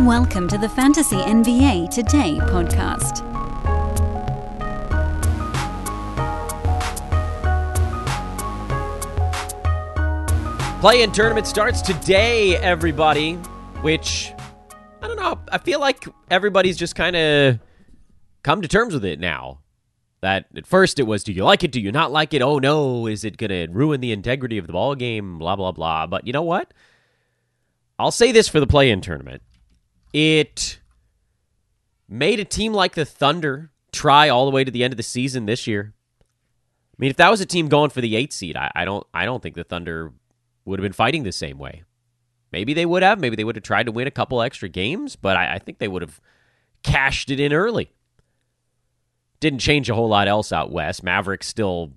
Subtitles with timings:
[0.00, 3.20] Welcome to the Fantasy NBA Today podcast.
[10.80, 13.34] Play in tournament starts today, everybody.
[13.82, 14.32] Which,
[15.00, 17.60] I don't know, I feel like everybody's just kind of
[18.42, 19.60] come to terms with it now.
[20.22, 21.70] That at first it was, do you like it?
[21.70, 22.42] Do you not like it?
[22.42, 25.38] Oh no, is it going to ruin the integrity of the ball game?
[25.38, 26.08] Blah, blah, blah.
[26.08, 26.74] But you know what?
[27.96, 29.40] I'll say this for the play in tournament
[30.14, 30.78] it
[32.08, 35.02] made a team like the Thunder try all the way to the end of the
[35.02, 35.92] season this year.
[36.22, 39.04] I mean, if that was a team going for the eight seed, I, I don't
[39.12, 40.12] I don't think the Thunder
[40.64, 41.82] would have been fighting the same way.
[42.52, 43.18] Maybe they would have.
[43.18, 45.78] Maybe they would have tried to win a couple extra games, but I, I think
[45.78, 46.20] they would have
[46.84, 47.90] cashed it in early.
[49.40, 51.02] Didn't change a whole lot else out west.
[51.02, 51.92] Mavericks still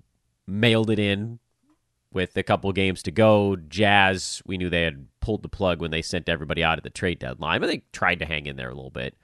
[0.48, 1.38] mailed it in
[2.12, 3.56] with a couple games to go.
[3.56, 6.90] Jazz, we knew they had pulled the plug when they sent everybody out at the
[6.90, 9.16] trade deadline, but they tried to hang in there a little bit.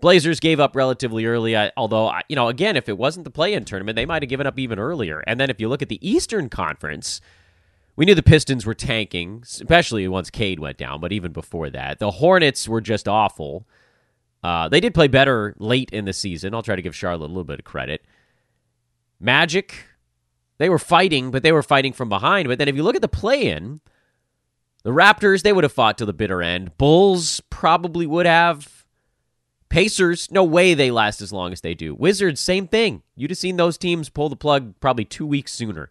[0.00, 3.64] Blazers gave up relatively early, although, you know, again, if it wasn't the play in
[3.64, 5.24] tournament, they might have given up even earlier.
[5.26, 7.20] And then if you look at the Eastern Conference,
[7.96, 11.98] we knew the Pistons were tanking, especially once Cade went down, but even before that.
[11.98, 13.66] The Hornets were just awful.
[14.40, 16.54] Uh, they did play better late in the season.
[16.54, 18.04] I'll try to give Charlotte a little bit of credit.
[19.18, 19.87] Magic,
[20.58, 22.48] they were fighting, but they were fighting from behind.
[22.48, 23.80] But then if you look at the play in,
[24.82, 26.76] the Raptors, they would have fought to the bitter end.
[26.78, 28.84] Bulls probably would have.
[29.68, 31.94] Pacers, no way they last as long as they do.
[31.94, 33.02] Wizards, same thing.
[33.16, 35.90] You'd have seen those teams pull the plug probably two weeks sooner.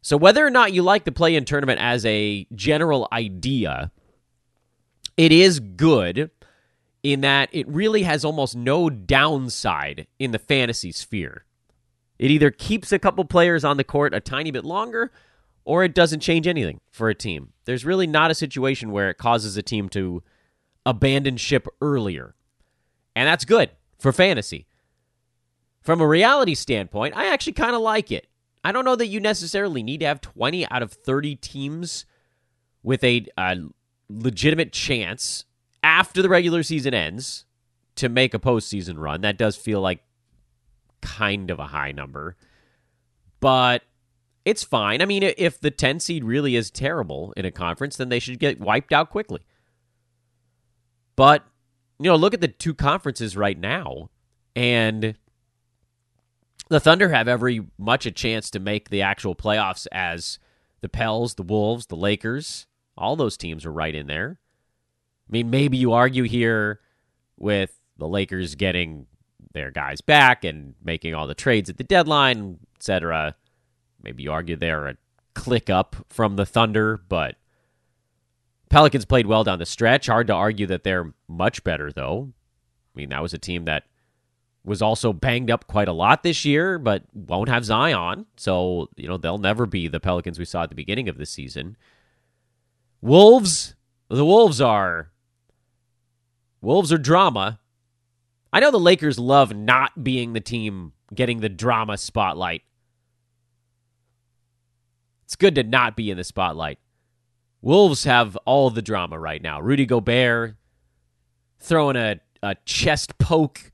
[0.00, 3.92] So, whether or not you like the play in tournament as a general idea,
[5.16, 6.30] it is good
[7.02, 11.44] in that it really has almost no downside in the fantasy sphere.
[12.22, 15.10] It either keeps a couple players on the court a tiny bit longer
[15.64, 17.52] or it doesn't change anything for a team.
[17.64, 20.22] There's really not a situation where it causes a team to
[20.86, 22.36] abandon ship earlier.
[23.16, 24.68] And that's good for fantasy.
[25.80, 28.28] From a reality standpoint, I actually kind of like it.
[28.62, 32.04] I don't know that you necessarily need to have 20 out of 30 teams
[32.84, 33.56] with a, a
[34.08, 35.44] legitimate chance
[35.82, 37.46] after the regular season ends
[37.96, 39.22] to make a postseason run.
[39.22, 40.04] That does feel like
[41.02, 42.36] kind of a high number,
[43.40, 43.82] but
[44.44, 45.02] it's fine.
[45.02, 48.38] I mean, if the 10 seed really is terrible in a conference, then they should
[48.38, 49.40] get wiped out quickly.
[51.14, 51.44] But,
[51.98, 54.10] you know, look at the two conferences right now,
[54.56, 55.16] and
[56.68, 60.38] the Thunder have every much a chance to make the actual playoffs as
[60.80, 64.40] the Pels, the Wolves, the Lakers, all those teams are right in there.
[65.28, 66.80] I mean, maybe you argue here
[67.36, 69.06] with the Lakers getting
[69.52, 73.36] their guys back and making all the trades at the deadline, etc.
[74.02, 74.96] Maybe you argue they're a
[75.34, 77.36] click up from the Thunder, but
[78.68, 80.06] Pelicans played well down the stretch.
[80.06, 82.32] Hard to argue that they're much better, though.
[82.94, 83.84] I mean, that was a team that
[84.64, 88.26] was also banged up quite a lot this year, but won't have Zion.
[88.36, 91.26] So, you know, they'll never be the Pelicans we saw at the beginning of the
[91.26, 91.76] season.
[93.00, 93.74] Wolves,
[94.08, 95.10] the Wolves are
[96.60, 97.58] Wolves are drama.
[98.52, 102.62] I know the Lakers love not being the team getting the drama spotlight.
[105.24, 106.78] It's good to not be in the spotlight.
[107.62, 109.60] Wolves have all the drama right now.
[109.60, 110.56] Rudy Gobert
[111.58, 113.70] throwing a, a chest poke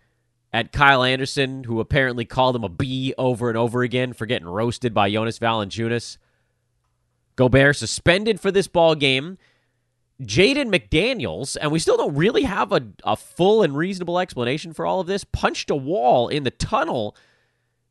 [0.53, 4.47] at Kyle Anderson, who apparently called him a B over and over again for getting
[4.47, 6.19] roasted by Jonas Valanciunas.
[7.34, 9.39] Gobert suspended for this ball game.
[10.23, 14.84] Jaden McDaniels, and we still don't really have a, a full and reasonable explanation for
[14.84, 17.17] all of this, punched a wall in the tunnel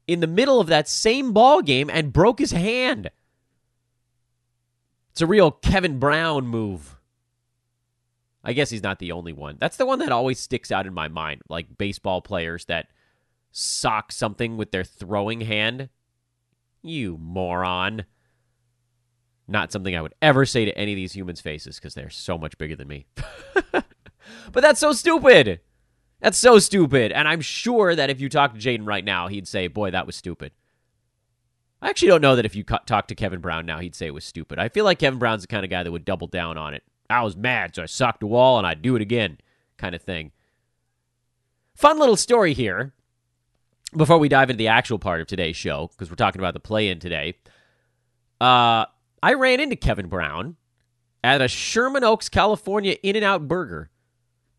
[0.07, 3.11] in the middle of that same ball game and broke his hand.
[5.11, 6.97] It's a real Kevin Brown move.
[8.43, 9.57] I guess he's not the only one.
[9.59, 12.87] That's the one that always sticks out in my mind, like baseball players that
[13.51, 15.89] sock something with their throwing hand.
[16.81, 18.05] You moron.
[19.47, 22.37] Not something I would ever say to any of these humans' faces because they're so
[22.37, 23.05] much bigger than me.
[23.71, 23.85] but
[24.53, 25.61] that's so stupid.
[26.19, 27.11] That's so stupid.
[27.11, 30.05] And I'm sure that if you talk to Jaden right now, he'd say, boy, that
[30.05, 30.51] was stupid.
[31.81, 34.13] I actually don't know that if you talk to Kevin Brown now, he'd say it
[34.13, 34.57] was stupid.
[34.57, 36.83] I feel like Kevin Brown's the kind of guy that would double down on it.
[37.09, 39.37] I was mad, so I socked a wall and I'd do it again,
[39.77, 40.31] kind of thing.
[41.75, 42.93] Fun little story here
[43.95, 46.59] before we dive into the actual part of today's show, because we're talking about the
[46.59, 47.35] play in today.
[48.41, 48.85] Uh,
[49.21, 50.55] I ran into Kevin Brown
[51.23, 53.89] at a Sherman Oaks, California In and Out Burger.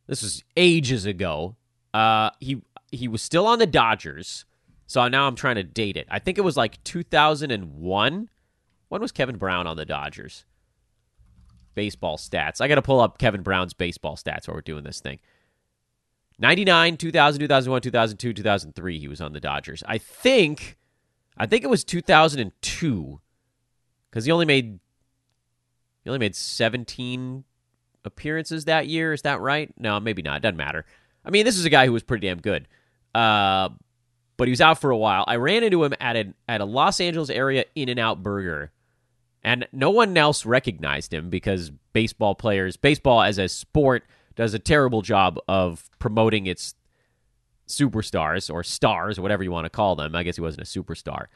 [0.06, 1.56] This was ages ago.
[1.94, 4.44] Uh, he he was still on the Dodgers,
[4.87, 6.06] so now I'm trying to date it.
[6.10, 8.31] I think it was like 2001.
[8.88, 10.44] When was Kevin Brown on the Dodgers?
[11.78, 12.61] baseball stats.
[12.61, 15.20] I got to pull up Kevin Brown's baseball stats while we're doing this thing.
[16.40, 19.84] 99, 2000, 2001, 2002, 2003 he was on the Dodgers.
[19.87, 20.76] I think
[21.37, 23.20] I think it was 2002
[24.10, 24.78] cuz he only made
[26.05, 27.44] he only made 17
[28.05, 29.12] appearances that year.
[29.12, 29.72] Is that right?
[29.78, 30.43] No, maybe not.
[30.43, 30.84] Doesn't matter.
[31.25, 32.66] I mean, this is a guy who was pretty damn good.
[33.14, 33.70] Uh,
[34.37, 35.25] but he was out for a while.
[35.26, 38.72] I ran into him at a at a Los Angeles area In and Out Burger,
[39.43, 44.04] and no one else recognized him because baseball players, baseball as a sport,
[44.37, 46.75] does a terrible job of promoting its
[47.66, 50.14] superstars or stars or whatever you want to call them.
[50.14, 51.26] I guess he wasn't a superstar.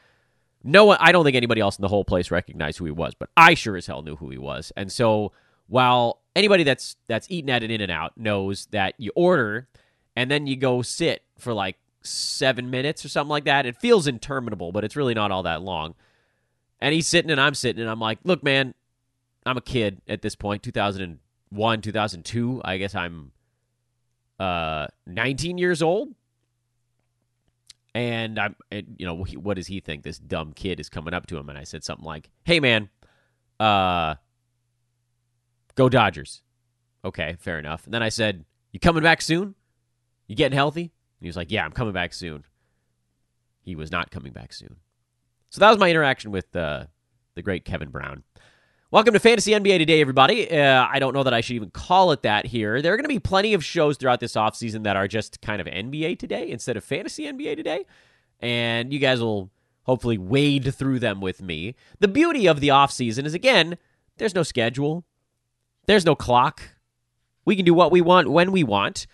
[0.64, 3.14] No one, I don't think anybody else in the whole place recognized who he was,
[3.14, 4.72] but I sure as hell knew who he was.
[4.76, 5.32] And so,
[5.66, 9.68] while anybody that's that's eaten at an In and Out knows that you order
[10.16, 13.66] and then you go sit for like seven minutes or something like that.
[13.66, 15.94] It feels interminable, but it's really not all that long.
[16.80, 18.74] And he's sitting and I'm sitting and I'm like, look, man,
[19.46, 22.62] I'm a kid at this point, 2001, 2002.
[22.64, 23.32] I guess I'm
[24.38, 26.14] uh, 19 years old.
[27.94, 30.02] And I'm, you know, what does he think?
[30.02, 31.48] This dumb kid is coming up to him.
[31.48, 32.88] And I said something like, hey, man,
[33.60, 34.14] uh,
[35.74, 36.42] go Dodgers.
[37.04, 37.84] Okay, fair enough.
[37.84, 39.54] And then I said, you coming back soon?
[40.26, 40.92] You getting healthy?
[41.20, 42.44] he was like, Yeah, I'm coming back soon.
[43.60, 44.76] He was not coming back soon.
[45.50, 46.86] So that was my interaction with uh,
[47.34, 48.24] the great Kevin Brown.
[48.92, 50.50] Welcome to Fantasy NBA Today, everybody.
[50.50, 52.82] Uh, I don't know that I should even call it that here.
[52.82, 55.62] There are going to be plenty of shows throughout this offseason that are just kind
[55.62, 57.86] of NBA Today instead of Fantasy NBA Today.
[58.38, 59.50] And you guys will
[59.84, 61.74] hopefully wade through them with me.
[62.00, 63.78] The beauty of the offseason is, again,
[64.18, 65.06] there's no schedule,
[65.86, 66.60] there's no clock.
[67.46, 69.06] We can do what we want when we want.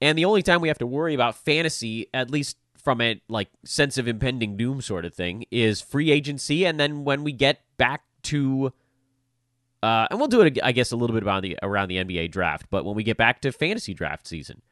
[0.00, 3.50] And the only time we have to worry about fantasy, at least from a like
[3.64, 7.60] sense of impending doom sort of thing, is free agency, and then when we get
[7.76, 8.72] back to,
[9.82, 12.30] uh, and we'll do it, I guess, a little bit around the around the NBA
[12.30, 14.62] draft, but when we get back to fantasy draft season,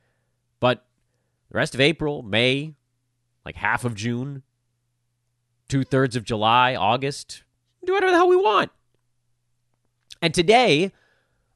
[0.61, 0.85] but
[1.50, 2.75] the rest of April, May,
[3.44, 4.43] like half of June,
[5.69, 7.44] two thirds of July, August,
[7.85, 8.70] do whatever the hell we want.
[10.20, 10.93] And today,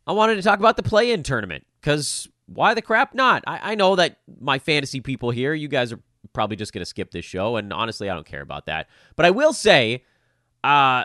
[0.07, 3.43] I wanted to talk about the play-in tournament because why the crap not?
[3.47, 6.01] I, I know that my fantasy people here, you guys are
[6.33, 8.89] probably just going to skip this show, and honestly, I don't care about that.
[9.17, 10.05] But I will say,
[10.63, 11.05] uh,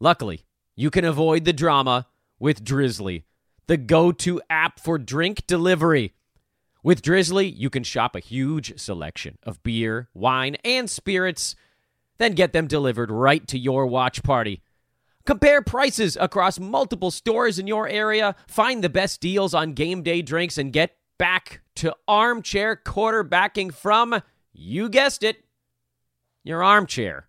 [0.00, 0.44] Luckily,
[0.76, 2.06] you can avoid the drama
[2.38, 3.22] with Drizly,
[3.66, 6.12] the go to app for drink delivery.
[6.82, 11.56] With Drizly, you can shop a huge selection of beer, wine, and spirits,
[12.18, 14.62] then get them delivered right to your watch party.
[15.24, 20.20] Compare prices across multiple stores in your area, find the best deals on game day
[20.20, 24.20] drinks, and get back to armchair quarterbacking from,
[24.52, 25.44] you guessed it,
[26.42, 27.26] your armchair.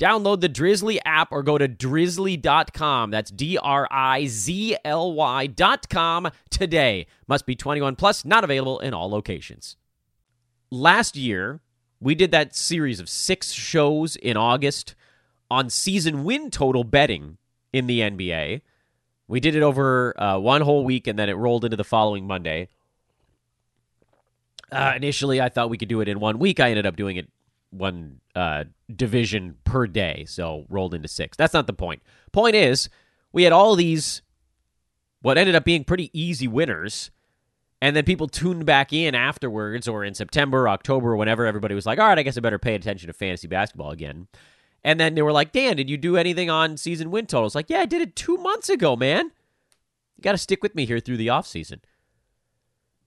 [0.00, 3.10] Download the Drizly app or go to drizly.com.
[3.10, 7.06] That's D R I Z L Y.com today.
[7.28, 9.76] Must be 21 plus, not available in all locations.
[10.70, 11.60] Last year,
[12.00, 14.96] we did that series of six shows in August
[15.50, 17.38] on season win total betting
[17.72, 18.62] in the NBA.
[19.28, 22.26] We did it over uh, one whole week and then it rolled into the following
[22.26, 22.68] Monday.
[24.72, 26.58] Uh, initially, I thought we could do it in one week.
[26.58, 27.28] I ended up doing it
[27.74, 28.64] one uh,
[28.94, 31.36] division per day, so rolled into six.
[31.36, 32.02] That's not the point.
[32.32, 32.88] Point is,
[33.32, 34.22] we had all these,
[35.22, 37.10] what ended up being pretty easy winners,
[37.82, 41.98] and then people tuned back in afterwards or in September, October, whenever everybody was like,
[41.98, 44.28] all right, I guess I better pay attention to fantasy basketball again.
[44.82, 47.54] And then they were like, Dan, did you do anything on season win totals?
[47.54, 49.32] Like, yeah, I did it two months ago, man.
[50.16, 51.80] You got to stick with me here through the offseason.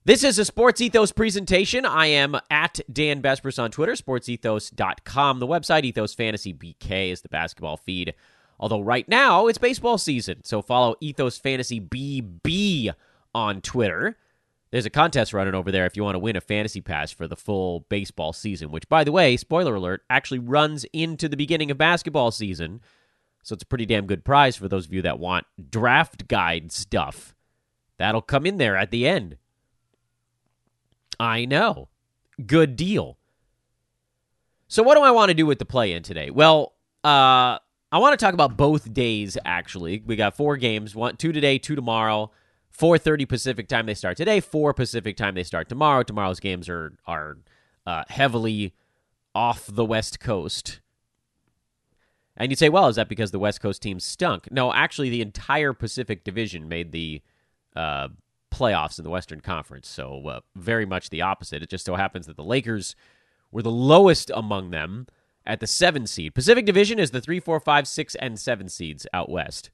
[0.08, 1.84] This is a Sports Ethos presentation.
[1.84, 5.84] I am at Dan Besbris on Twitter, sportsethos.com, the website.
[5.84, 8.14] Ethos Fantasy BK is the basketball feed.
[8.58, 12.94] Although right now it's baseball season, so follow Ethos Fantasy BB
[13.34, 14.16] on Twitter.
[14.70, 17.28] There's a contest running over there if you want to win a fantasy pass for
[17.28, 21.70] the full baseball season, which, by the way, spoiler alert, actually runs into the beginning
[21.70, 22.80] of basketball season.
[23.42, 26.72] So it's a pretty damn good prize for those of you that want draft guide
[26.72, 27.34] stuff.
[27.98, 29.36] That'll come in there at the end.
[31.20, 31.88] I know.
[32.44, 33.18] Good deal.
[34.68, 36.30] So, what do I want to do with the play in today?
[36.30, 37.58] Well, uh,
[37.90, 39.38] I want to talk about both days.
[39.44, 42.30] Actually, we got four games: one, two today, two tomorrow.
[42.78, 44.38] 4:30 Pacific time they start today.
[44.38, 46.04] 4 Pacific time they start tomorrow.
[46.04, 47.38] Tomorrow's games are are
[47.86, 48.74] uh, heavily
[49.34, 50.80] off the West Coast.
[52.36, 54.52] And you'd say, well, is that because the West Coast teams stunk?
[54.52, 57.20] No, actually, the entire Pacific Division made the
[57.74, 58.08] uh,
[58.50, 59.88] playoffs in the Western Conference.
[59.88, 61.62] So uh, very much the opposite.
[61.62, 62.96] It just so happens that the Lakers
[63.50, 65.06] were the lowest among them
[65.46, 66.34] at the seven seed.
[66.34, 69.70] Pacific Division is the three, four, five, six, and seven seeds out west.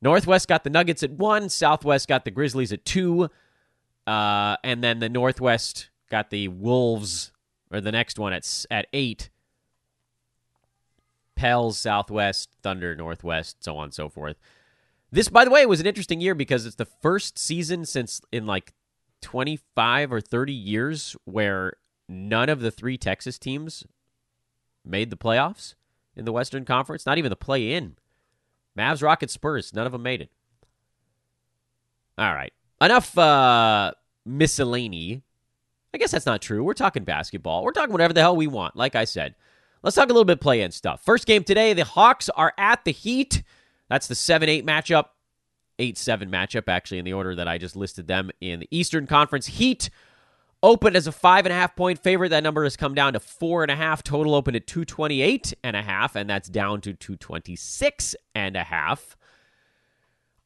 [0.00, 1.48] Northwest got the Nuggets at one.
[1.48, 3.30] Southwest got the Grizzlies at two.
[4.06, 7.32] Uh, and then the Northwest got the Wolves,
[7.70, 9.30] or the next one at, at eight.
[11.34, 14.36] Pels, Southwest, Thunder, Northwest, so on and so forth.
[15.14, 18.46] This, by the way, was an interesting year because it's the first season since in
[18.46, 18.72] like
[19.22, 21.74] 25 or 30 years where
[22.08, 23.84] none of the three Texas teams
[24.84, 25.76] made the playoffs
[26.16, 27.94] in the Western Conference, not even the play in.
[28.76, 30.30] Mavs, Rockets, Spurs, none of them made it.
[32.18, 32.52] All right.
[32.80, 33.92] Enough uh,
[34.26, 35.22] miscellany.
[35.94, 36.64] I guess that's not true.
[36.64, 37.62] We're talking basketball.
[37.62, 39.36] We're talking whatever the hell we want, like I said.
[39.84, 41.04] Let's talk a little bit play in stuff.
[41.04, 43.44] First game today, the Hawks are at the Heat.
[43.88, 45.06] That's the 7 8 matchup.
[45.78, 49.06] 8 7 matchup, actually, in the order that I just listed them in the Eastern
[49.06, 49.46] Conference.
[49.46, 49.90] Heat
[50.62, 52.30] opened as a five and a half point favorite.
[52.30, 54.02] That number has come down to four and a half.
[54.02, 59.16] Total opened at 228 and a half, and that's down to 226 and a half.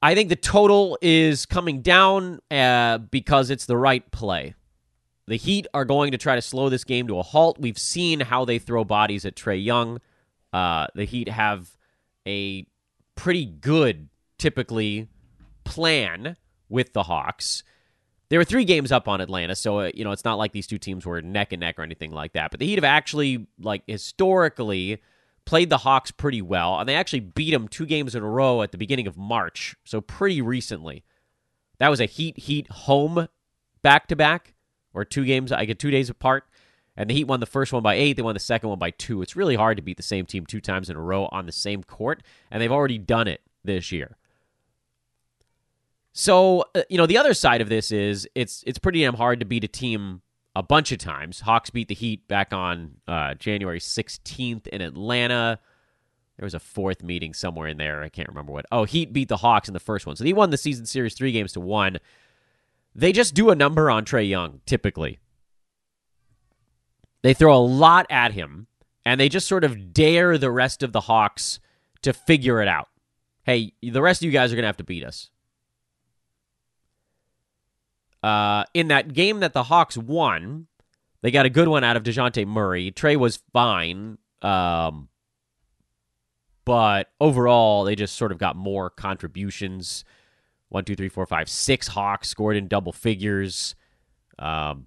[0.02, 4.54] I think the total is coming down uh, because it's the right play.
[5.26, 7.58] The Heat are going to try to slow this game to a halt.
[7.60, 10.00] We've seen how they throw bodies at Trae Young.
[10.52, 11.76] Uh, the Heat have
[12.26, 12.66] a
[13.18, 14.08] pretty good,
[14.38, 15.08] typically,
[15.64, 16.36] plan
[16.68, 17.64] with the Hawks.
[18.28, 20.68] They were three games up on Atlanta, so uh, you know it's not like these
[20.68, 22.52] two teams were neck and neck or anything like that.
[22.52, 25.02] But the Heat have actually, like historically,
[25.44, 28.62] played the Hawks pretty well, and they actually beat them two games in a row
[28.62, 31.04] at the beginning of March, so pretty recently.
[31.78, 33.28] That was a Heat Heat home
[33.82, 34.54] back to back,
[34.94, 35.50] or two games.
[35.50, 36.44] I get two days apart,
[36.98, 38.14] and the Heat won the first one by eight.
[38.14, 39.22] They won the second one by two.
[39.22, 41.52] It's really hard to beat the same team two times in a row on the
[41.52, 44.16] same court, and they've already done it this year.
[46.12, 49.38] So, uh, you know, the other side of this is it's it's pretty damn hard
[49.38, 50.22] to beat a team
[50.56, 51.40] a bunch of times.
[51.40, 55.60] Hawks beat the Heat back on uh, January 16th in Atlanta.
[56.36, 58.02] There was a fourth meeting somewhere in there.
[58.02, 58.66] I can't remember what.
[58.72, 60.16] Oh, Heat beat the Hawks in the first one.
[60.16, 61.98] So they won the season series three games to one.
[62.92, 65.20] They just do a number on Trae Young, typically.
[67.22, 68.66] They throw a lot at him,
[69.04, 71.60] and they just sort of dare the rest of the Hawks
[72.02, 72.88] to figure it out.
[73.42, 75.30] Hey, the rest of you guys are going to have to beat us.
[78.22, 80.66] Uh, in that game that the Hawks won,
[81.22, 82.92] they got a good one out of Dejounte Murray.
[82.92, 84.18] Trae was fine.
[84.42, 85.08] Um,
[86.64, 90.04] but overall, they just sort of got more contributions.
[90.68, 93.74] One, two, three, four, five, six Hawks scored in double figures.
[94.38, 94.86] Um,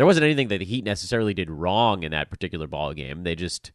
[0.00, 3.22] there wasn't anything that the Heat necessarily did wrong in that particular ball game.
[3.22, 3.70] They just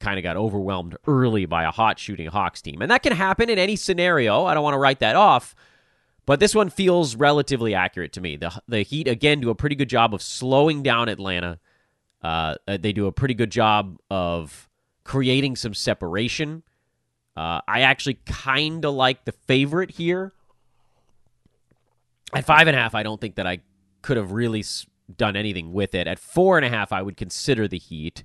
[0.00, 2.82] kind of got overwhelmed early by a hot shooting Hawks team.
[2.82, 4.44] And that can happen in any scenario.
[4.44, 5.54] I don't want to write that off.
[6.26, 8.34] But this one feels relatively accurate to me.
[8.34, 11.60] The the Heat again do a pretty good job of slowing down Atlanta.
[12.20, 14.68] Uh, uh they do a pretty good job of
[15.04, 16.64] creating some separation.
[17.36, 20.32] Uh, I actually kind of like the favorite here.
[22.34, 23.60] At five and a half, I don't think that I
[24.02, 24.64] could have really
[25.16, 26.06] done anything with it.
[26.06, 28.24] At four and a half, I would consider the Heat.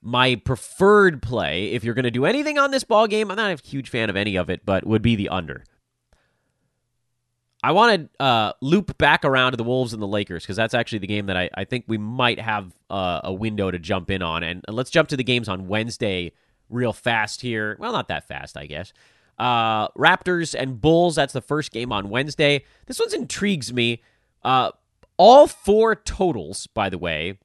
[0.00, 3.50] My preferred play, if you're going to do anything on this ball game, I'm not
[3.50, 5.64] a huge fan of any of it, but would be the under.
[7.62, 10.74] I want to uh, loop back around to the Wolves and the Lakers because that's
[10.74, 14.10] actually the game that I, I think we might have uh, a window to jump
[14.10, 14.44] in on.
[14.44, 16.32] And, let's jump to the games on Wednesday
[16.70, 17.76] real fast here.
[17.80, 18.92] Well, not that fast, I guess.
[19.38, 22.64] Uh, Raptors and Bulls, that's the first game on Wednesday.
[22.86, 24.02] This one intrigues me.
[24.44, 24.70] Uh,
[25.18, 27.38] all four totals, by the way,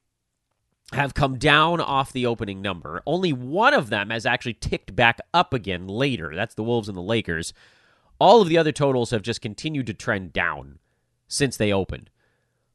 [0.94, 3.02] have come down off the opening number.
[3.06, 6.34] Only one of them has actually ticked back up again later.
[6.36, 7.54] That's the Wolves and the Lakers.
[8.20, 10.80] All of the other totals have just continued to trend down
[11.28, 12.10] since they opened.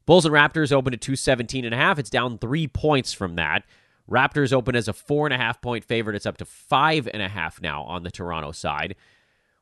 [0.05, 1.97] Bulls and Raptors opened at 217 and a half.
[1.99, 3.63] It's down three points from that.
[4.09, 6.15] Raptors open as a four and a half point favorite.
[6.15, 8.95] It's up to five and a half now on the Toronto side,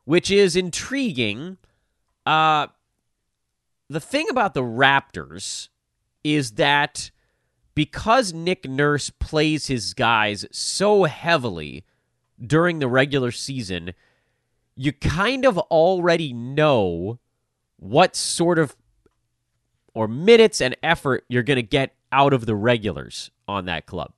[0.04, 1.58] which is intriguing.
[2.24, 2.68] Uh,
[3.88, 5.68] the thing about the Raptors
[6.22, 7.10] is that
[7.74, 11.84] because Nick Nurse plays his guys so heavily
[12.44, 13.92] during the regular season,
[14.74, 17.18] you kind of already know
[17.76, 18.76] what sort of
[19.94, 24.12] or minutes and effort you're going to get out of the regulars on that club.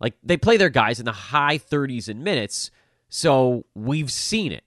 [0.00, 2.70] Like they play their guys in the high 30s in minutes,
[3.08, 4.64] So we've seen it.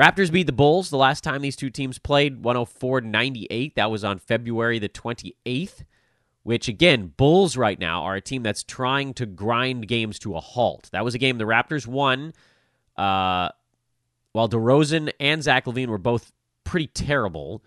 [0.00, 3.74] Raptors beat the Bulls the last time these two teams played 104 98.
[3.74, 5.84] That was on February the 28th,
[6.42, 10.40] which again, Bulls right now are a team that's trying to grind games to a
[10.40, 10.88] halt.
[10.92, 12.32] That was a game the Raptors won
[12.96, 13.50] uh,
[14.32, 16.32] while DeRozan and Zach LaVine were both
[16.64, 17.62] pretty terrible.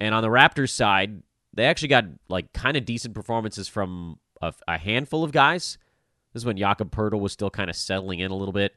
[0.00, 1.22] And on the Raptors side,
[1.52, 5.76] they actually got like kind of decent performances from a, a handful of guys.
[6.32, 8.74] This is when Jakob Poeltl was still kind of settling in a little bit.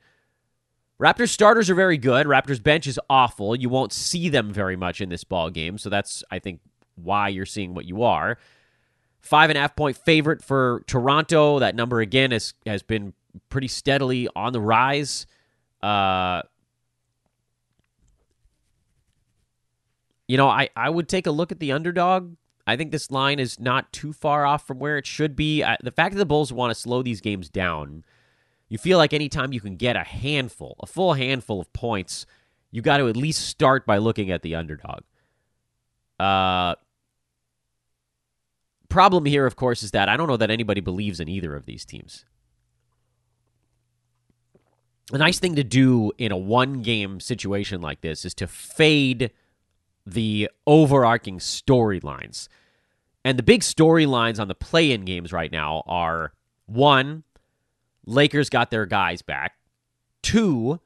[1.01, 2.25] Raptors starters are very good.
[2.25, 3.55] Raptors bench is awful.
[3.55, 6.59] You won't see them very much in this ball game, so that's I think
[6.95, 8.37] why you're seeing what you are.
[9.19, 11.59] Five and a half point favorite for Toronto.
[11.59, 13.13] That number again has has been
[13.49, 15.27] pretty steadily on the rise.
[15.83, 16.41] Uh,
[20.27, 22.35] you know, I, I would take a look at the underdog.
[22.65, 25.63] I think this line is not too far off from where it should be.
[25.63, 28.03] I, the fact that the Bulls want to slow these games down
[28.69, 32.25] you feel like anytime you can get a handful, a full handful of points,
[32.71, 35.01] you got to at least start by looking at the underdog.
[36.19, 36.75] Uh,
[38.89, 41.65] problem here, of course, is that I don't know that anybody believes in either of
[41.65, 42.25] these teams.
[45.13, 49.31] A nice thing to do in a one game situation like this is to fade
[50.05, 52.49] the overarching storylines.
[53.23, 56.33] And the big storylines on the play in games right now are
[56.65, 57.23] one,
[58.07, 59.53] Lakers got their guys back.
[60.23, 60.79] Two,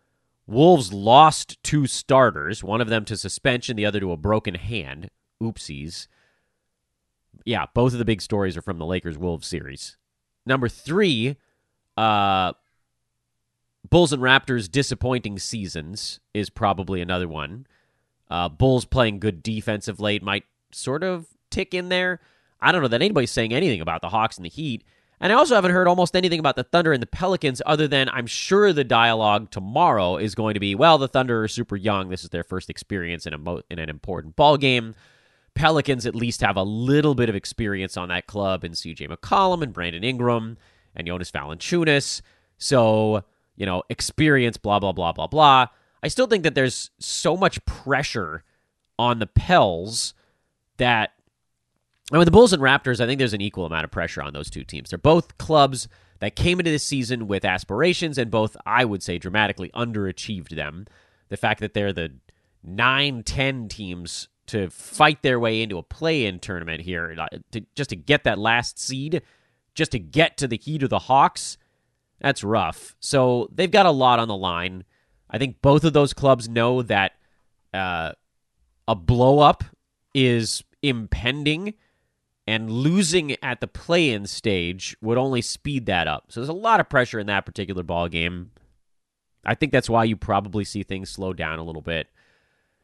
[0.48, 5.10] Wolves lost two starters, one of them to suspension, the other to a broken hand.
[5.42, 6.08] Oopsies.
[7.46, 9.98] Yeah, both of the big stories are from the Lakers Wolves series.
[10.46, 11.38] Number three,
[11.96, 12.54] uh,
[13.90, 17.68] Bulls and Raptors disappointing seasons is probably another one.
[18.30, 22.20] Uh, Bulls playing good defensive late might sort of tick in there.
[22.60, 24.84] I don't know that anybody's saying anything about the Hawks and the Heat.
[25.22, 28.10] And I also haven't heard almost anything about the Thunder and the Pelicans other than
[28.10, 32.10] I'm sure the dialogue tomorrow is going to be, well, the Thunder are super young.
[32.10, 34.96] This is their first experience in, a mo- in an important ball game.
[35.54, 39.62] Pelicans at least have a little bit of experience on that club in CJ McCollum
[39.62, 40.58] and Brandon Ingram
[40.96, 42.22] and Jonas Valanciunas.
[42.58, 43.24] So,
[43.56, 45.68] you know, experience, blah, blah, blah, blah, blah.
[46.02, 48.44] I still think that there's so much pressure
[48.98, 50.16] on the Pels
[50.78, 51.12] that
[52.12, 54.34] and with the Bulls and Raptors, I think there's an equal amount of pressure on
[54.34, 54.90] those two teams.
[54.90, 55.88] They're both clubs
[56.20, 60.88] that came into this season with aspirations, and both, I would say, dramatically underachieved them.
[61.30, 62.14] The fact that they're the
[62.64, 67.16] 9 10 teams to fight their way into a play in tournament here,
[67.52, 69.22] to, just to get that last seed,
[69.74, 71.58] just to get to the Heat of the Hawks,
[72.20, 72.96] that's rough.
[73.00, 74.84] So they've got a lot on the line.
[75.30, 77.14] I think both of those clubs know that
[77.74, 78.12] uh,
[78.88, 79.64] a blow up
[80.14, 81.74] is impending
[82.52, 86.26] and losing at the play-in stage would only speed that up.
[86.28, 88.52] So there's a lot of pressure in that particular ball game.
[89.46, 92.08] I think that's why you probably see things slow down a little bit.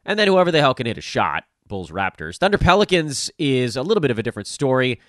[0.06, 2.38] And then whoever the hell can hit a shot, Bulls Raptors.
[2.38, 5.00] Thunder Pelicans is a little bit of a different story.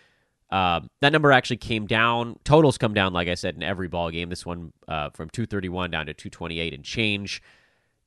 [0.52, 2.38] Uh, that number actually came down.
[2.44, 4.28] Totals come down, like I said, in every ball game.
[4.28, 7.42] This one uh, from 231 down to 228 and change.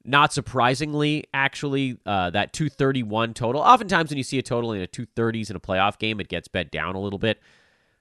[0.05, 3.61] Not surprisingly, actually, uh, that 231 total.
[3.61, 6.49] Oftentimes, when you see a total in a 230s in a playoff game, it gets
[6.49, 7.41] bet down a little bit.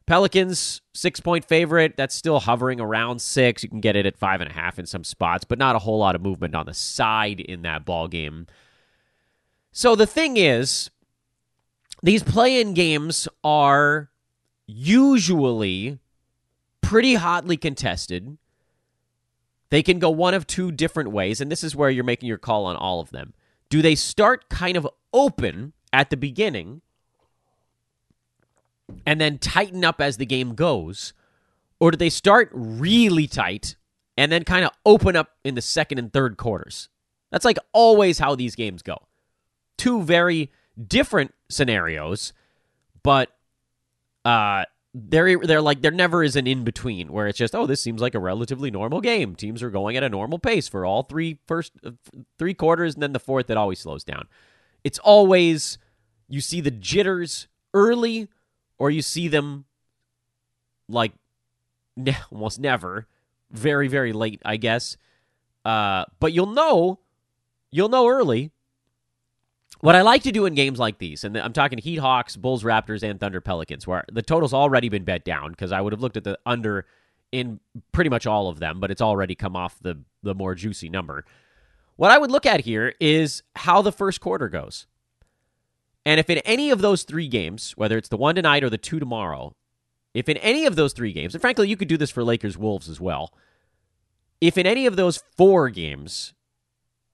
[0.07, 1.95] Pelicans, six point favorite.
[1.95, 3.63] That's still hovering around six.
[3.63, 5.79] You can get it at five and a half in some spots, but not a
[5.79, 8.47] whole lot of movement on the side in that ball game.
[9.71, 10.89] So the thing is,
[12.03, 14.09] these play in games are
[14.65, 15.99] usually
[16.81, 18.37] pretty hotly contested.
[19.71, 22.38] They can go one of two different ways, and this is where you're making your
[22.38, 23.34] call on all of them.
[23.69, 26.81] Do they start kind of open at the beginning
[29.05, 31.13] and then tighten up as the game goes?
[31.79, 33.77] Or do they start really tight
[34.17, 36.89] and then kind of open up in the second and third quarters?
[37.31, 38.97] That's like always how these games go.
[39.77, 40.51] Two very
[40.86, 42.34] different scenarios,
[43.03, 43.29] but
[44.25, 47.82] uh, there there like there never is an in between where it's just oh this
[47.82, 49.36] seems like a relatively normal game.
[49.36, 51.91] Teams are going at a normal pace for all three first uh,
[52.38, 54.27] three quarters and then the fourth it always slows down.
[54.84, 55.77] It's always
[56.27, 58.27] you see the jitters early
[58.77, 59.65] or you see them
[60.89, 61.13] like
[61.95, 63.08] ne- almost never.
[63.49, 64.97] Very very late i guess.
[65.63, 66.99] Uh, but you'll know
[67.71, 68.51] you'll know early
[69.82, 72.63] what I like to do in games like these, and I'm talking Heat Hawks, Bulls
[72.63, 76.02] Raptors, and Thunder Pelicans, where the total's already been bet down because I would have
[76.02, 76.86] looked at the under
[77.32, 77.60] in
[77.91, 81.26] pretty much all of them, but it's already come off the the more juicy number.
[81.96, 84.88] What I would look at here is how the first quarter goes.
[86.06, 88.78] And if in any of those three games, whether it's the one tonight or the
[88.78, 89.56] two tomorrow,
[90.13, 92.58] if in any of those three games, and frankly, you could do this for Lakers
[92.58, 93.34] Wolves as well,
[94.39, 96.34] if in any of those four games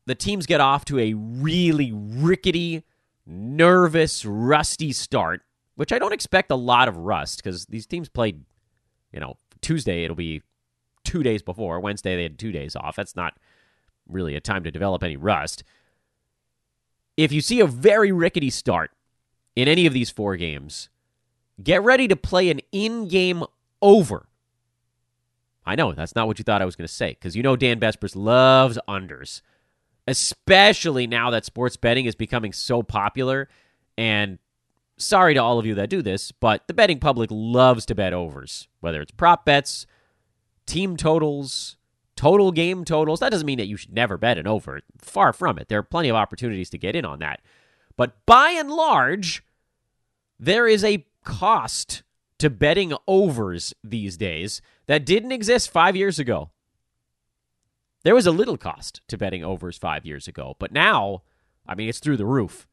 [0.07, 2.83] the teams get off to a really rickety,
[3.25, 5.41] nervous, rusty start,
[5.75, 8.45] which I don't expect a lot of rust because these teams played,
[9.11, 10.41] you know, Tuesday it'll be
[11.03, 11.81] two days before.
[11.81, 12.95] Wednesday they had two days off.
[12.95, 13.33] That's not
[14.07, 15.63] really a time to develop any rust.
[17.17, 18.91] If you see a very rickety start
[19.57, 20.87] in any of these four games,
[21.61, 23.43] get ready to play an in game
[23.81, 24.27] over.
[25.65, 27.57] I know that's not what you thought I was going to say because you know
[27.57, 29.41] Dan Besbris loves unders,
[30.07, 33.49] especially now that sports betting is becoming so popular.
[33.97, 34.39] And
[34.97, 38.13] sorry to all of you that do this, but the betting public loves to bet
[38.13, 39.85] overs, whether it's prop bets,
[40.65, 41.77] team totals,
[42.15, 43.19] total game totals.
[43.19, 44.81] That doesn't mean that you should never bet an over.
[44.97, 45.67] Far from it.
[45.67, 47.41] There are plenty of opportunities to get in on that.
[47.95, 49.43] But by and large,
[50.39, 52.03] there is a cost
[52.39, 56.51] to betting overs these days that didn't exist five years ago.
[58.03, 61.23] There was a little cost to betting overs five years ago, but now,
[61.67, 62.67] I mean, it's through the roof.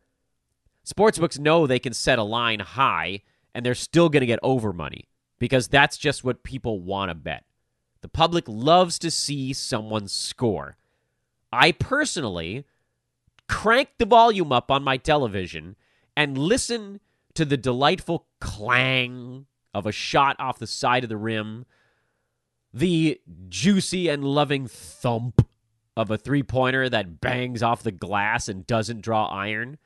[0.87, 3.23] Sportsbooks know they can set a line high
[3.55, 5.09] and they're still going to get over money
[5.39, 7.45] because that's just what people want to bet.
[8.03, 10.77] The public loves to see someone score.
[11.51, 12.67] I personally
[13.49, 15.77] crank the volume up on my television
[16.17, 17.01] and listen
[17.35, 21.67] to the delightful clang of a shot off the side of the rim,
[22.75, 25.47] the juicy and loving thump
[25.97, 29.79] of a three pointer that bangs off the glass and doesn't draw iron,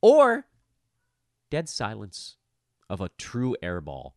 [0.00, 0.46] or
[1.50, 2.36] dead silence
[2.90, 4.16] of a true air ball.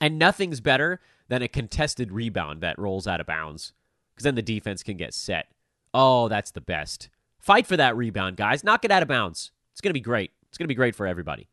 [0.00, 3.72] And nothing's better than a contested rebound that rolls out of bounds
[4.12, 5.46] because then the defense can get set.
[5.94, 7.08] Oh, that's the best.
[7.38, 8.64] Fight for that rebound, guys.
[8.64, 9.52] Knock it out of bounds.
[9.72, 10.32] It's going to be great.
[10.48, 11.48] It's going to be great for everybody.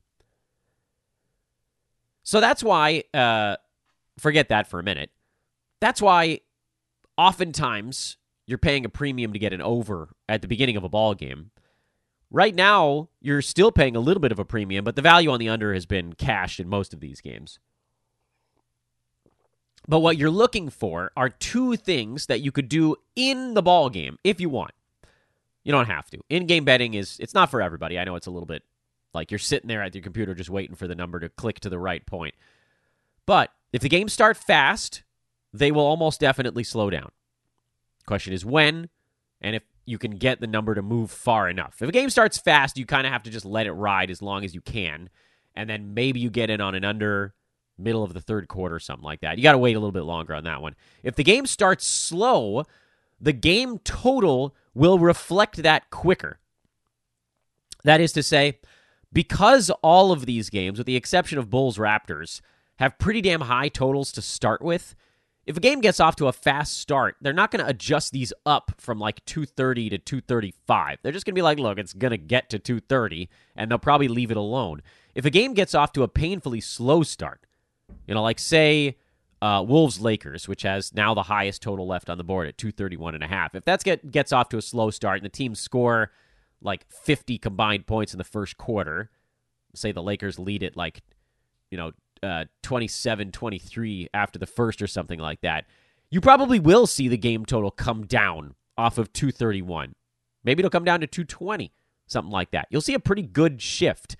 [2.24, 3.58] So that's why, uh,
[4.18, 5.12] forget that for a minute.
[5.80, 6.42] That's why
[7.18, 11.14] oftentimes you're paying a premium to get an over at the beginning of a ball
[11.14, 11.52] game.
[12.32, 15.40] Right now, you're still paying a little bit of a premium, but the value on
[15.40, 17.60] the under has been cashed in most of these games.
[19.88, 23.90] But what you're looking for are two things that you could do in the ball
[23.90, 24.72] game if you want.
[25.64, 26.20] You don't have to.
[26.30, 27.98] In-game betting is it's not for everybody.
[27.98, 28.64] I know it's a little bit
[29.14, 31.70] like you're sitting there at your computer just waiting for the number to click to
[31.70, 32.36] the right point.
[33.26, 35.04] But if the games start fast,
[35.60, 37.12] they will almost definitely slow down.
[38.06, 38.90] Question is when
[39.42, 41.82] and if you can get the number to move far enough.
[41.82, 44.22] If a game starts fast, you kind of have to just let it ride as
[44.22, 45.10] long as you can
[45.56, 47.34] and then maybe you get in on an under
[47.78, 49.38] middle of the third quarter, or something like that.
[49.38, 50.76] You got to wait a little bit longer on that one.
[51.04, 52.64] If the game starts slow,
[53.20, 56.40] the game total will reflect that quicker.
[57.84, 58.60] That is to say,
[59.12, 62.42] because all of these games, with the exception of Bulls Raptors,
[62.78, 64.96] have pretty damn high totals to start with,
[65.46, 68.34] if a game gets off to a fast start, they're not going to adjust these
[68.46, 71.00] up from like 230 to 235.
[71.02, 73.78] They're just going to be like, look, it's going to get to 230, and they'll
[73.78, 74.82] probably leave it alone.
[75.14, 77.46] If a game gets off to a painfully slow start,
[78.08, 78.98] you know, like say
[79.42, 83.14] uh, Wolves Lakers, which has now the highest total left on the board at 231
[83.14, 83.54] and a half.
[83.54, 86.12] If that get, gets off to a slow start and the teams score
[86.62, 89.12] like 50 combined points in the first quarter,
[89.76, 91.04] say the Lakers lead it like,
[91.70, 91.92] you know,
[92.24, 95.66] uh, 27 23 after the first or something like that,
[96.10, 99.96] you probably will see the game total come down off of 231.
[100.44, 101.72] Maybe it'll come down to 220,
[102.08, 102.68] something like that.
[102.70, 104.16] You'll see a pretty good shift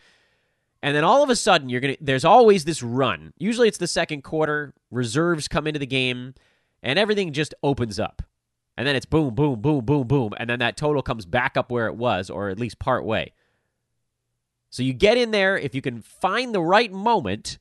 [0.86, 1.96] and then all of a sudden, you're gonna.
[2.00, 3.34] There's always this run.
[3.40, 4.72] Usually, it's the second quarter.
[4.92, 6.36] Reserves come into the game,
[6.84, 8.22] and everything just opens up.
[8.78, 11.72] And then it's boom, boom, boom, boom, boom, and then that total comes back up
[11.72, 13.34] where it was, or at least part way.
[14.70, 17.58] So you get in there if you can find the right moment,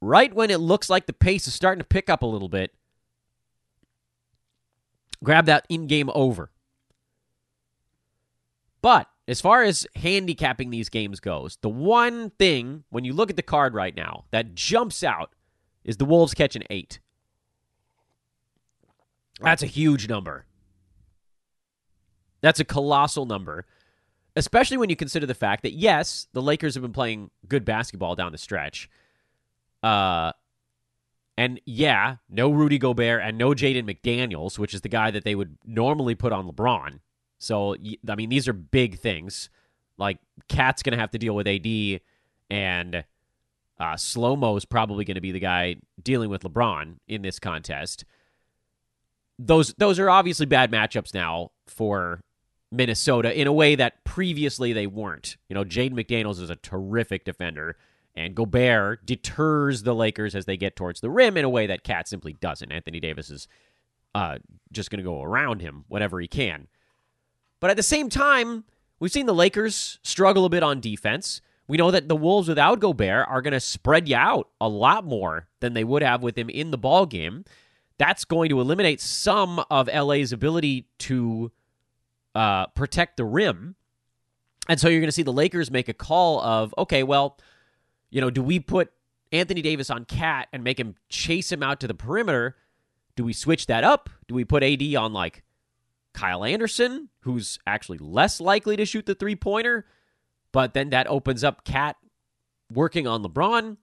[0.00, 2.74] right when it looks like the pace is starting to pick up a little bit.
[5.22, 6.50] Grab that in-game over.
[8.80, 13.36] But as far as handicapping these games goes, the one thing when you look at
[13.36, 15.32] the card right now that jumps out
[15.84, 17.00] is the Wolves catching eight.
[19.40, 20.46] That's a huge number.
[22.40, 23.66] That's a colossal number,
[24.36, 28.14] especially when you consider the fact that yes, the Lakers have been playing good basketball
[28.14, 28.88] down the stretch.
[29.82, 30.32] Uh,
[31.36, 35.34] and yeah, no Rudy Gobert and no Jaden McDaniels, which is the guy that they
[35.34, 37.00] would normally put on LeBron.
[37.38, 37.76] So
[38.08, 39.48] I mean, these are big things.
[39.96, 42.00] Like KAT's to have to deal with AD,
[42.50, 43.04] and
[43.78, 48.04] uh, Slo Mo is probably to be the guy dealing with LeBron in this contest.
[49.38, 52.20] Those those are obviously bad matchups now for
[52.70, 55.36] Minnesota in a way that previously they weren't.
[55.48, 57.76] You know, Jaden McDaniels is a terrific defender,
[58.18, 61.84] and Gobert deters the Lakers as they get towards the rim in a way that
[61.84, 62.72] KAT simply doesn't.
[62.72, 63.48] Anthony Davis is
[64.14, 64.38] uh,
[64.72, 66.66] just going to go around him whenever he can.
[67.60, 68.64] But at the same time,
[68.98, 71.40] we've seen the Lakers struggle a bit on defense.
[71.68, 75.04] We know that the Wolves without Gobert are going to spread you out a lot
[75.04, 77.44] more than they would have with him in the ball game.
[77.98, 81.52] That's going to eliminate some of LA's ability to
[82.34, 83.74] uh, protect the rim.
[84.68, 87.38] And so you're going to see the Lakers make a call of, okay, well,
[88.10, 88.90] you know, do we put
[89.32, 92.56] Anthony Davis on KAT and make him chase him out to the perimeter?
[93.16, 94.08] Do we switch that up?
[94.26, 95.42] Do we put AD on like
[96.14, 99.86] Kyle Anderson, who's actually less likely to shoot the three pointer?
[100.52, 101.96] But then that opens up KAT
[102.72, 103.76] working on LeBron.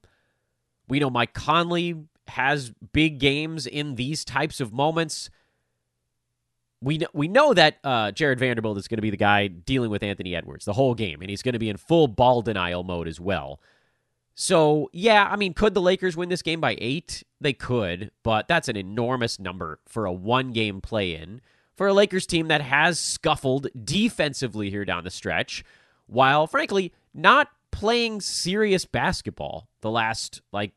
[0.87, 1.95] We know Mike Conley
[2.27, 5.29] has big games in these types of moments.
[6.81, 9.89] We know, we know that uh, Jarred Vanderbilt is going to be the guy dealing
[9.89, 12.83] with Anthony Edwards the whole game, and he's going to be in full ball denial
[12.83, 13.59] mode as well.
[14.37, 17.23] So, yeah, I mean, could the Lakers win this game by eight?
[17.39, 21.39] They could, but that's an enormous number for a one game play in
[21.75, 25.63] for a Lakers team that has scuffled defensively here down the stretch,
[26.05, 30.73] while, frankly, not playing serious basketball the last, like,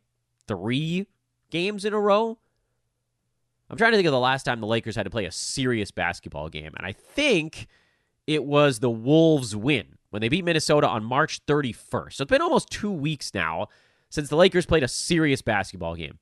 [0.47, 1.07] three
[1.51, 2.39] games in a row.
[3.71, 5.91] I'm trying to think of the last time the Lakers had to play a serious
[5.91, 7.67] basketball game, and I think
[8.27, 12.15] it was the Wolves win when they beat Minnesota on March 31st.
[12.15, 13.69] So it's been almost two weeks now
[14.11, 16.19] since the Lakers played a serious basketball game.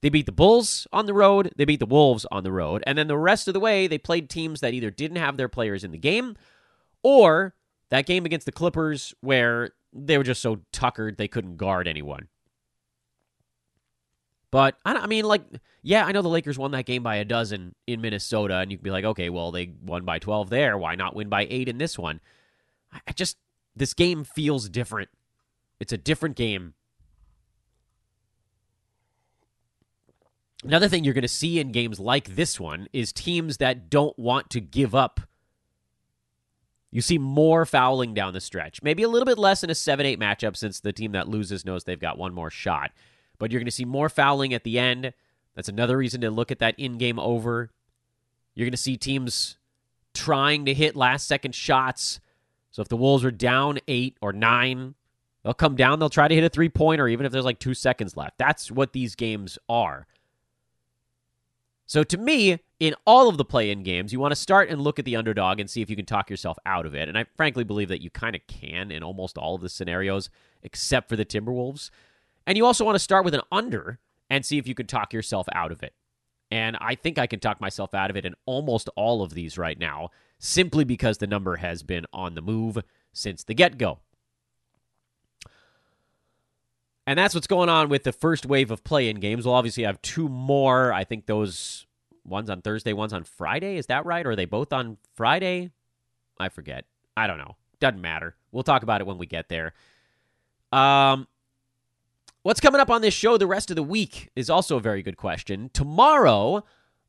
[0.00, 2.96] They beat the Bulls on the road, they beat the Wolves on the road, and
[2.96, 5.84] then the rest of the way, they played teams that either didn't have their players
[5.84, 6.36] in the game
[7.02, 7.54] or
[7.90, 12.28] that game against the Clippers where they were just so tuckered they couldn't guard anyone.
[14.50, 15.42] But I, I mean, like,
[15.82, 18.78] yeah, I know the Lakers won that game by a dozen in Minnesota, and you
[18.78, 20.76] can be like, okay, well, they won by 12 there.
[20.78, 22.20] Why not win by eight in this one?
[22.92, 23.36] I just
[23.74, 25.08] this game feels different.
[25.78, 26.74] It's a different game.
[30.62, 34.18] Another thing you're going to see in games like this one is teams that don't
[34.18, 35.20] want to give up.
[36.90, 38.82] You see more fouling down the stretch.
[38.82, 41.64] Maybe a little bit less in a 7 8 matchup since the team that loses
[41.64, 42.90] knows they've got one more shot.
[43.38, 45.14] But you're going to see more fouling at the end.
[45.54, 47.70] That's another reason to look at that in game over.
[48.54, 49.56] You're going to see teams
[50.12, 52.20] trying to hit last second shots
[52.70, 54.94] so if the Wolves are down eight or nine,
[55.42, 57.74] they'll come down, they'll try to hit a three pointer, even if there's like two
[57.74, 58.38] seconds left.
[58.38, 60.06] That's what these games are.
[61.86, 64.80] So to me, in all of the play in games, you want to start and
[64.80, 67.08] look at the underdog and see if you can talk yourself out of it.
[67.08, 70.30] And I frankly believe that you kind of can in almost all of the scenarios,
[70.62, 71.90] except for the Timberwolves.
[72.46, 73.98] And you also want to start with an under
[74.30, 75.94] and see if you can talk yourself out of it.
[76.50, 79.56] And I think I can talk myself out of it in almost all of these
[79.56, 82.78] right now simply because the number has been on the move
[83.12, 83.98] since the get go.
[87.06, 89.44] And that's what's going on with the first wave of play in games.
[89.44, 90.92] We'll obviously have two more.
[90.92, 91.86] I think those
[92.24, 93.76] one's on Thursday, one's on Friday.
[93.76, 94.24] Is that right?
[94.24, 95.70] Or are they both on Friday?
[96.38, 96.84] I forget.
[97.16, 97.56] I don't know.
[97.80, 98.36] Doesn't matter.
[98.52, 99.72] We'll talk about it when we get there.
[100.72, 101.26] Um,
[102.42, 105.02] what's coming up on this show the rest of the week is also a very
[105.02, 105.70] good question.
[105.72, 106.64] Tomorrow,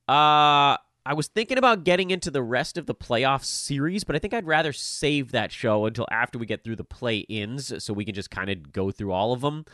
[0.08, 4.20] uh, I was thinking about getting into the rest of the playoff series, but I
[4.20, 7.94] think I'd rather save that show until after we get through the play ins so
[7.94, 9.66] we can just kind of go through all of them.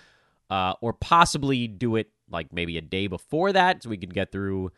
[0.50, 4.32] Uh, or possibly do it like maybe a day before that so we can get
[4.32, 4.72] through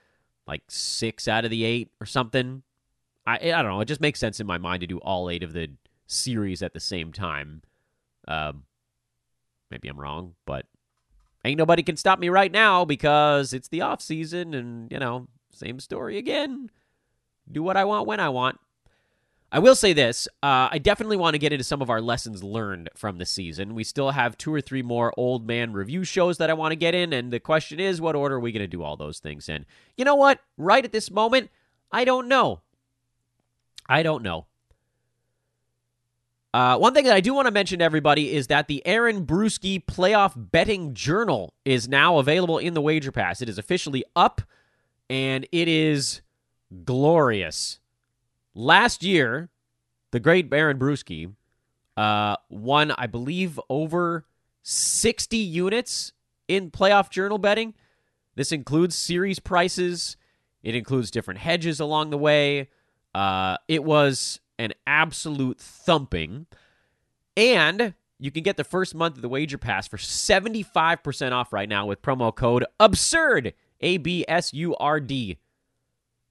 [0.48, 2.64] like six out of the eight or something.
[3.28, 3.80] I, I don't know.
[3.80, 5.70] It just makes sense in my mind to do all eight of the
[6.08, 7.62] series at the same time.
[8.28, 8.64] Um,
[9.72, 10.66] maybe I'm wrong, but
[11.46, 15.28] ain't nobody can stop me right now because it's the off season and, you know,
[15.52, 16.70] same story again.
[17.52, 18.60] Do what I want when I want.
[19.52, 22.44] I will say this uh, I definitely want to get into some of our lessons
[22.44, 23.74] learned from the season.
[23.74, 26.76] We still have two or three more old man review shows that I want to
[26.76, 29.20] get in, and the question is, what order are we going to do all those
[29.20, 29.66] things in?
[29.98, 30.40] You know what?
[30.58, 31.50] Right at this moment,
[31.92, 32.62] I don't know.
[33.88, 34.46] I don't know.
[36.54, 39.26] Uh, one thing that I do want to mention to everybody is that the Aaron
[39.26, 43.42] Bruski Playoff Betting Journal is now available in the Wager Pass.
[43.42, 44.42] It is officially up
[45.10, 46.22] and it is
[46.86, 47.80] glorious.
[48.56, 49.50] Last year,
[50.12, 51.34] the great Baron Bruski
[51.96, 54.26] uh, won, I believe, over
[54.64, 56.14] 60 units
[56.48, 57.76] in playoff journal betting.
[58.36, 60.18] This includes series prices,
[60.64, 62.70] it includes different hedges along the way.
[63.14, 66.46] Uh, it was an absolute thumping.
[67.36, 71.70] And you can get the first month of the wager pass for 75% off right
[71.70, 75.38] now with promo code ABSURD a B S U R D.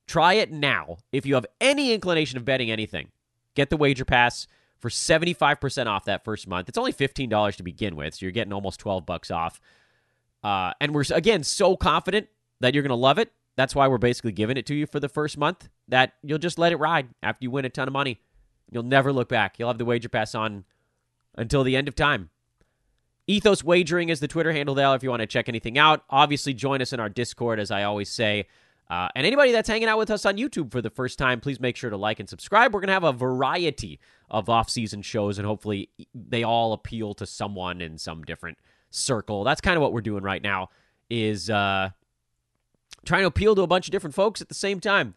[0.07, 3.09] Try it now if you have any inclination of betting anything.
[3.55, 4.47] Get the wager pass
[4.79, 6.69] for 75% off that first month.
[6.69, 9.61] It's only $15 to begin with, so you're getting almost 12 bucks off.
[10.45, 12.29] Uh, and we're again so confident
[12.61, 15.01] that you're going to love it that's why we're basically giving it to you for
[15.01, 15.69] the first month.
[15.89, 18.21] That you'll just let it ride after you win a ton of money.
[18.71, 19.59] You'll never look back.
[19.59, 20.65] You'll have the wager pass on
[21.37, 22.31] until the end of time.
[23.27, 26.03] Ethos Wagering is the Twitter handle there if you want to check anything out.
[26.09, 28.47] Obviously, join us in our Discord, as I always say.
[28.89, 31.61] Uh, and anybody that's hanging out with us on YouTube for the first time, please
[31.61, 32.73] make sure to like and subscribe.
[32.73, 37.27] We're going to have a variety of off-season shows, and hopefully they all appeal to
[37.27, 38.57] someone in some different
[38.89, 39.45] circle.
[39.45, 40.71] That's kind of what we're doing right now,
[41.11, 41.91] is uh,
[43.09, 45.15] trying to appeal to a bunch of different folks at the same time.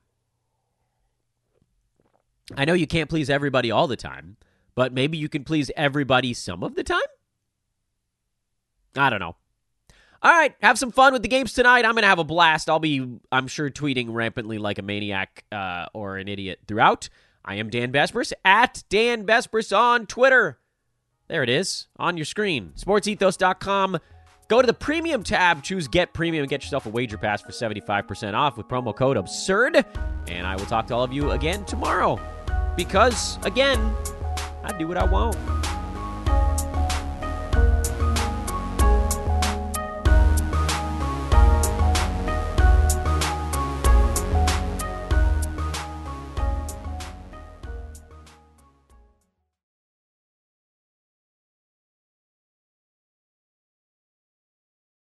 [2.56, 4.38] I know you can't please everybody all the time,
[4.76, 7.02] but maybe you can please everybody some of the time?
[8.96, 9.36] I don't know.
[10.24, 11.84] All right, have some fun with the games tonight.
[11.84, 12.70] I'm going to have a blast.
[12.70, 17.10] I'll be, I'm sure, tweeting rampantly like a maniac uh, or an idiot throughout.
[17.44, 20.60] I am Dan Besbris at Dan Besbris on Twitter.
[21.28, 22.74] There it is on your screen.
[22.78, 24.00] SportsEthos.com.
[24.52, 27.54] Go to the premium tab, choose Get Premium, and get yourself a wager pass for
[27.54, 29.86] 75% off with promo code ABSURD.
[30.28, 32.20] And I will talk to all of you again tomorrow.
[32.76, 33.80] Because, again,
[34.66, 35.38] I do what I want.